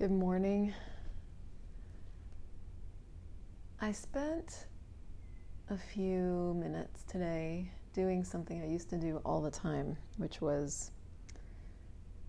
[0.00, 0.72] Good morning.
[3.82, 4.64] I spent
[5.68, 10.92] a few minutes today doing something I used to do all the time, which was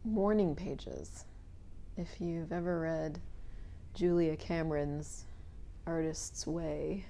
[0.04, 1.24] morning pages.
[1.96, 3.22] If you've ever read
[3.94, 5.24] Julia Cameron's
[5.88, 7.06] Artist's Way,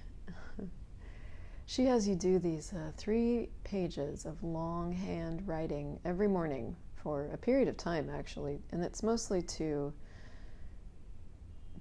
[1.66, 7.38] she has you do these uh, three pages of longhand writing every morning for a
[7.38, 9.92] period of time, actually, and it's mostly to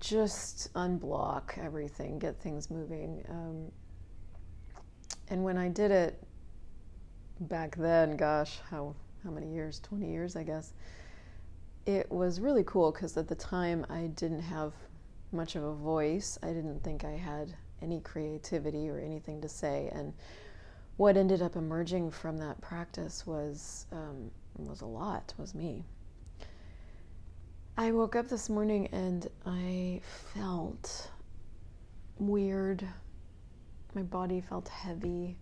[0.00, 3.24] just unblock everything, get things moving.
[3.28, 3.70] Um,
[5.28, 6.22] and when I did it
[7.40, 9.78] back then, gosh, how how many years?
[9.80, 10.72] Twenty years, I guess.
[11.86, 14.72] It was really cool because at the time I didn't have
[15.32, 16.38] much of a voice.
[16.42, 20.12] I didn't think I had any creativity or anything to say, and
[20.96, 25.34] what ended up emerging from that practice was um, was a lot.
[25.38, 25.84] Was me.
[27.76, 30.00] I woke up this morning and I
[30.34, 31.10] felt
[32.18, 32.86] weird.
[33.94, 35.36] My body felt heavy.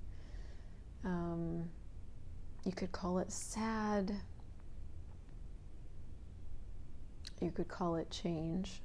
[1.04, 1.68] Um,
[2.64, 4.14] you could call it sad.
[7.40, 8.82] You could call it change.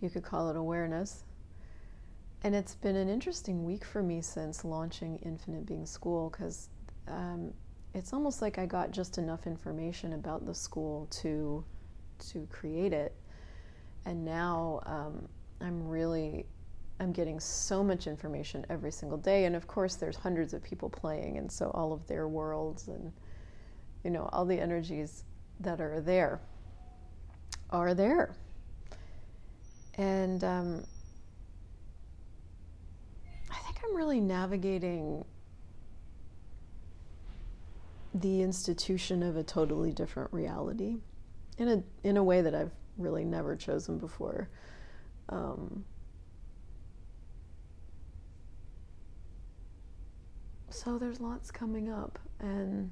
[0.00, 1.24] You could call it awareness.
[2.44, 6.68] And it's been an interesting week for me since launching Infinite Being School because
[7.08, 7.52] um,
[7.94, 11.64] it's almost like I got just enough information about the school to
[12.30, 13.14] to create it.
[14.04, 15.28] And now um,
[15.60, 16.46] I'm really
[17.00, 20.88] I'm getting so much information every single day, and of course there's hundreds of people
[20.88, 23.12] playing, and so all of their worlds and
[24.04, 25.24] you know all the energies
[25.60, 26.40] that are there
[27.70, 28.36] are there,
[29.96, 30.84] and um,
[33.50, 35.24] I think I'm really navigating
[38.14, 40.98] the institution of a totally different reality
[41.62, 44.48] in a in a way that I've really never chosen before.
[45.28, 45.84] Um,
[50.70, 52.90] so there's lots coming up, and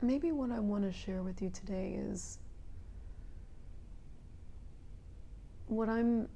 [0.00, 2.38] maybe what I want to share with you today is
[5.66, 6.28] what I'm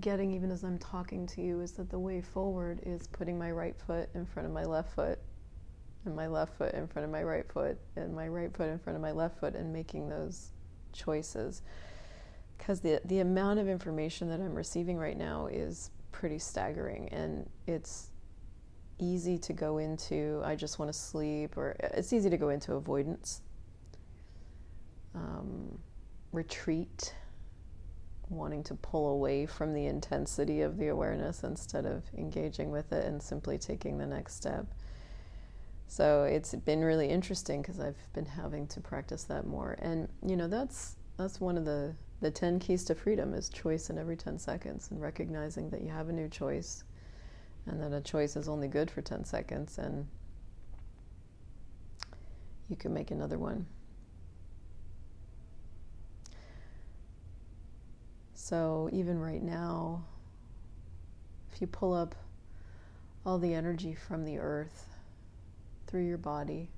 [0.00, 3.50] getting even as I'm talking to you is that the way forward is putting my
[3.50, 5.18] right foot in front of my left foot
[6.04, 8.78] and my left foot in front of my right foot and my right foot in
[8.78, 10.50] front of my left foot and making those
[10.92, 11.62] choices.
[12.56, 17.48] Because the the amount of information that I'm receiving right now is pretty staggering and
[17.66, 18.10] it's
[18.98, 22.74] easy to go into I just want to sleep or it's easy to go into
[22.74, 23.40] avoidance
[25.14, 25.78] um,
[26.30, 27.14] retreat
[28.32, 33.04] wanting to pull away from the intensity of the awareness instead of engaging with it
[33.04, 34.66] and simply taking the next step.
[35.86, 39.76] So it's been really interesting because I've been having to practice that more.
[39.80, 43.90] And you know, that's that's one of the the 10 keys to freedom is choice
[43.90, 46.84] in every 10 seconds and recognizing that you have a new choice
[47.66, 50.06] and that a choice is only good for 10 seconds and
[52.68, 53.66] you can make another one.
[58.42, 60.02] So, even right now,
[61.52, 62.16] if you pull up
[63.24, 64.88] all the energy from the earth
[65.86, 66.68] through your body,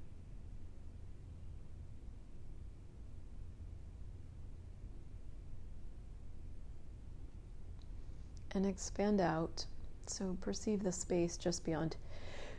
[8.52, 9.64] and expand out.
[10.04, 11.96] So, perceive the space just beyond.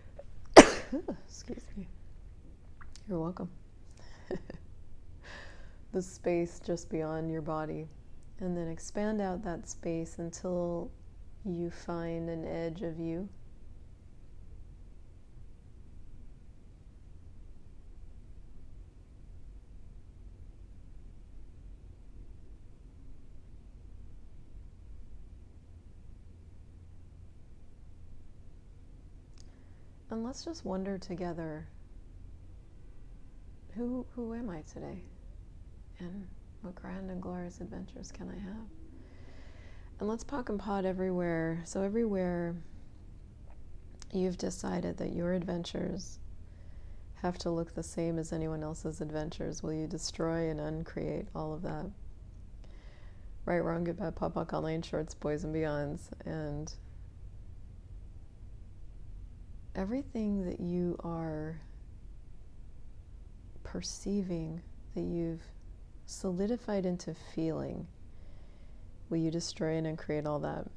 [0.57, 1.87] Excuse me.
[3.07, 3.51] You're welcome.
[5.91, 7.87] the space just beyond your body.
[8.40, 10.91] And then expand out that space until
[11.46, 13.29] you find an edge of you.
[30.09, 31.67] And let's just wonder together
[33.76, 35.02] who who am I today?
[35.99, 36.28] And
[36.66, 38.67] what grand and glorious adventures can I have?
[40.00, 41.62] And let's POC and POD everywhere.
[41.64, 42.56] So, everywhere
[44.12, 46.20] you've decided that your adventures
[47.22, 51.53] have to look the same as anyone else's adventures, will you destroy and uncreate all
[51.53, 51.85] of that?
[53.46, 56.09] Right, wrong, good, bad, POD, POC, all nine shorts, boys and beyonds.
[56.26, 56.73] And
[59.76, 61.61] everything that you are
[63.64, 64.61] perceiving
[64.96, 65.44] that you've
[66.05, 67.87] solidified into feeling,
[69.09, 70.67] will you destroy and create all that?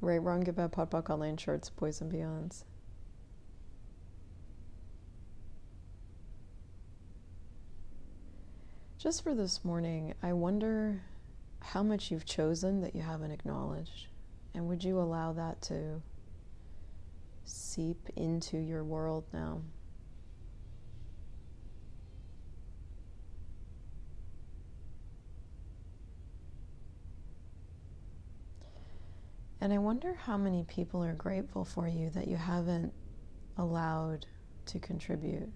[0.00, 2.64] Right, wrong, good, bad, POD POC, online shorts, boys and beyonds.
[8.98, 11.02] Just for this morning, I wonder
[11.60, 14.06] how much you've chosen that you haven't acknowledged.
[14.54, 16.02] And would you allow that to
[17.44, 19.62] seep into your world now?
[29.62, 32.92] And I wonder how many people are grateful for you that you haven't
[33.56, 34.26] allowed
[34.66, 35.52] to contribute.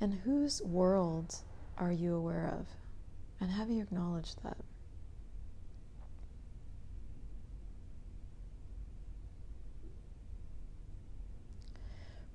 [0.00, 1.34] And whose world
[1.76, 2.66] are you aware of?
[3.40, 4.56] And have you acknowledged that?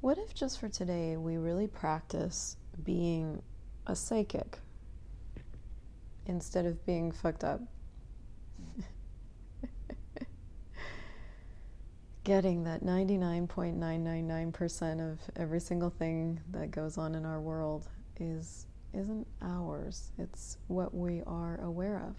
[0.02, 3.42] What if just for today we really practice being
[3.88, 4.60] a psychic
[6.28, 7.62] instead of being fucked up?
[12.26, 17.88] Getting that 99.999% of every single thing that goes on in our world
[18.20, 20.12] is isn't ours.
[20.18, 22.16] It's what we are aware of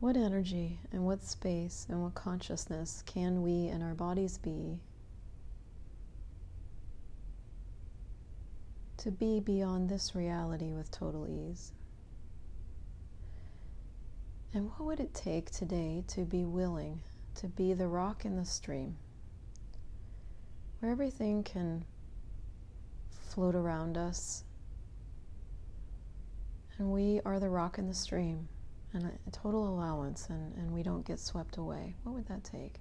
[0.00, 4.80] What energy and what space and what consciousness can we and our bodies be
[8.96, 11.72] to be beyond this reality with total ease?
[14.54, 17.02] And what would it take today to be willing
[17.34, 18.96] to be the rock in the stream
[20.78, 21.84] where everything can
[23.10, 24.44] float around us
[26.78, 28.48] and we are the rock in the stream?
[28.92, 32.80] And a, total allowance and, and we don't get swept away, what would that take?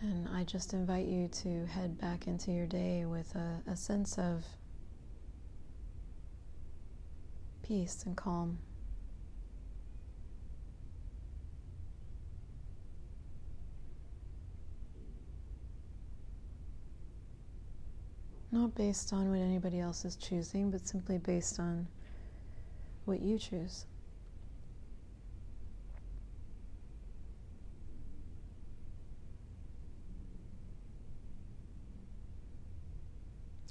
[0.00, 4.16] And I just invite you to head back into your day with a, a sense
[4.16, 4.44] of
[7.68, 8.58] peace and calm.
[18.50, 21.86] Not based on what anybody else is choosing, but simply based on
[23.04, 23.84] what you choose.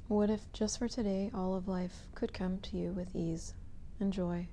[0.08, 3.56] What if just for today all of life could come to you with ease?
[4.00, 4.48] And joy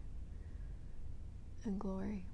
[1.64, 2.24] and glory.